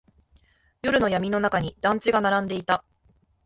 [0.81, 2.83] 夜の闇の中に団地が並んでいた。